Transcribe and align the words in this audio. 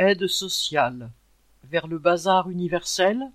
Aide 0.00 0.28
sociale 0.28 1.10
vers 1.64 1.88
le 1.88 1.98
bazar 1.98 2.48
universel 2.50 3.32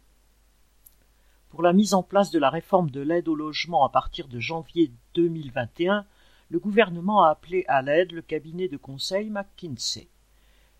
Pour 1.49 1.61
la 1.61 1.73
mise 1.73 1.93
en 1.93 2.03
place 2.03 2.31
de 2.31 2.39
la 2.39 2.49
réforme 2.49 2.89
de 2.89 3.01
l'aide 3.01 3.27
au 3.27 3.35
logement 3.35 3.83
à 3.83 3.89
partir 3.89 4.29
de 4.29 4.39
janvier 4.39 4.89
2021, 5.15 6.05
le 6.49 6.59
gouvernement 6.59 7.25
a 7.25 7.31
appelé 7.31 7.65
à 7.67 7.81
l'aide 7.81 8.13
le 8.13 8.21
cabinet 8.21 8.69
de 8.69 8.77
conseil 8.77 9.29
McKinsey. 9.29 10.07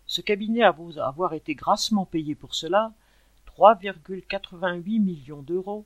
Ce 0.06 0.22
cabinet 0.22 0.62
a 0.62 0.72
beau 0.72 0.98
avoir 0.98 1.34
été 1.34 1.54
grassement 1.54 2.06
payé 2.06 2.34
pour 2.34 2.54
cela, 2.54 2.94
3,88 3.58 5.02
millions 5.02 5.42
d'euros, 5.42 5.84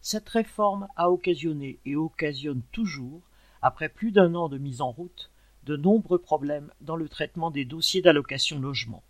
cette 0.00 0.28
réforme 0.28 0.86
a 0.94 1.10
occasionné 1.10 1.80
et 1.84 1.96
occasionne 1.96 2.62
toujours, 2.70 3.22
après 3.62 3.88
plus 3.88 4.12
d'un 4.12 4.36
an 4.36 4.48
de 4.48 4.58
mise 4.58 4.80
en 4.80 4.92
route, 4.92 5.32
de 5.64 5.76
nombreux 5.76 6.20
problèmes 6.20 6.70
dans 6.80 6.94
le 6.94 7.08
traitement 7.08 7.50
des 7.50 7.64
dossiers 7.64 8.00
d'allocation 8.00 8.60
logement. 8.60 9.02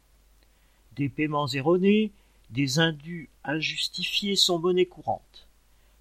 Des 0.96 1.09
paiements 1.09 1.48
erronés, 1.48 2.12
des 2.50 2.79
indus 2.79 3.30
injustifiés 3.44 4.36
sont 4.36 4.58
monnaie 4.58 4.86
courante. 4.86 5.49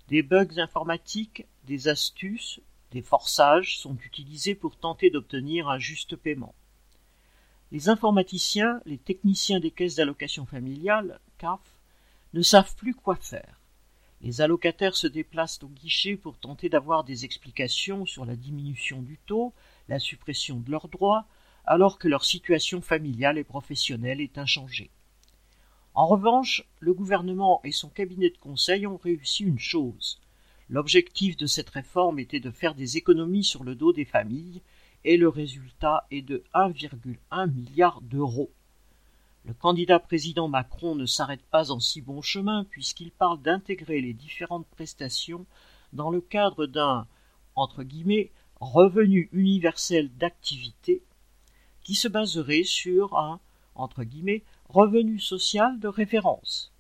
Des 0.07 0.23
bugs 0.23 0.57
informatiques, 0.57 1.45
des 1.65 1.87
astuces, 1.87 2.59
des 2.91 3.03
forçages 3.03 3.77
sont 3.77 3.95
utilisés 4.03 4.55
pour 4.55 4.75
tenter 4.75 5.11
d'obtenir 5.11 5.69
un 5.69 5.77
juste 5.77 6.15
paiement. 6.15 6.55
Les 7.71 7.87
informaticiens, 7.87 8.81
les 8.85 8.97
techniciens 8.97 9.59
des 9.59 9.69
caisses 9.69 9.95
d'allocation 9.95 10.45
familiale, 10.47 11.19
CAF, 11.37 11.59
ne 12.33 12.41
savent 12.41 12.75
plus 12.75 12.95
quoi 12.95 13.15
faire. 13.15 13.59
Les 14.21 14.41
allocataires 14.41 14.95
se 14.95 15.07
déplacent 15.07 15.63
au 15.63 15.67
guichet 15.67 16.17
pour 16.17 16.37
tenter 16.37 16.67
d'avoir 16.67 17.03
des 17.03 17.25
explications 17.25 18.05
sur 18.05 18.25
la 18.25 18.35
diminution 18.35 19.01
du 19.01 19.17
taux, 19.27 19.53
la 19.87 19.99
suppression 19.99 20.59
de 20.59 20.71
leurs 20.71 20.89
droits, 20.89 21.25
alors 21.69 21.99
que 21.99 22.07
leur 22.07 22.25
situation 22.25 22.81
familiale 22.81 23.37
et 23.37 23.43
professionnelle 23.43 24.21
est 24.21 24.39
inchangée. 24.39 24.89
En 25.93 26.07
revanche, 26.07 26.63
le 26.79 26.95
gouvernement 26.95 27.61
et 27.63 27.71
son 27.71 27.89
cabinet 27.89 28.31
de 28.31 28.37
conseil 28.39 28.87
ont 28.87 28.97
réussi 28.97 29.43
une 29.43 29.59
chose. 29.59 30.19
L'objectif 30.67 31.37
de 31.37 31.45
cette 31.45 31.69
réforme 31.69 32.17
était 32.17 32.39
de 32.39 32.49
faire 32.49 32.73
des 32.73 32.97
économies 32.97 33.43
sur 33.43 33.63
le 33.63 33.75
dos 33.75 33.93
des 33.93 34.03
familles, 34.03 34.63
et 35.03 35.15
le 35.15 35.29
résultat 35.29 36.07
est 36.09 36.23
de 36.23 36.43
1,1 36.55 37.51
milliard 37.51 38.01
d'euros. 38.01 38.49
Le 39.45 39.53
candidat 39.53 39.99
président 39.99 40.47
Macron 40.47 40.95
ne 40.95 41.05
s'arrête 41.05 41.45
pas 41.51 41.69
en 41.69 41.79
si 41.79 42.01
bon 42.01 42.23
chemin 42.23 42.63
puisqu'il 42.63 43.11
parle 43.11 43.43
d'intégrer 43.43 44.01
les 44.01 44.13
différentes 44.13 44.67
prestations 44.67 45.45
dans 45.93 46.09
le 46.09 46.19
cadre 46.19 46.65
d'un 46.65 47.07
entre 47.55 47.83
guillemets 47.83 48.31
revenu 48.59 49.29
universel 49.33 50.09
d'activité 50.17 51.03
qui 51.89 51.95
se 51.95 52.07
baserait 52.07 52.65
sur 52.65 53.17
un 53.17 53.39
entre 53.73 54.03
guillemets 54.03 54.43
revenu 54.67 55.19
social 55.19 55.79
de 55.79 55.87
référence. 55.87 56.71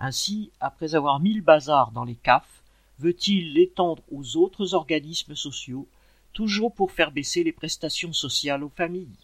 Ainsi, 0.00 0.50
après 0.58 0.96
avoir 0.96 1.20
mis 1.20 1.34
le 1.34 1.42
bazar 1.42 1.92
dans 1.92 2.02
les 2.02 2.16
CAF, 2.16 2.64
veut-il 2.98 3.52
l'étendre 3.52 4.02
aux 4.10 4.36
autres 4.36 4.74
organismes 4.74 5.36
sociaux, 5.36 5.86
toujours 6.32 6.74
pour 6.74 6.90
faire 6.90 7.12
baisser 7.12 7.44
les 7.44 7.52
prestations 7.52 8.12
sociales 8.12 8.64
aux 8.64 8.68
familles? 8.68 9.14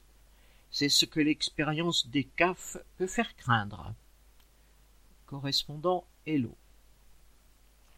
C'est 0.71 0.89
ce 0.89 1.05
que 1.05 1.19
l'expérience 1.19 2.07
des 2.07 2.23
CAF 2.23 2.77
peut 2.97 3.09
faire 3.09 3.35
craindre. 3.35 3.93
Correspondant 5.27 6.05
Hello. 6.27 6.55